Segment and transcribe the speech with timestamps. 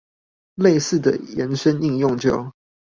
[0.57, 2.51] 類似的延伸應用就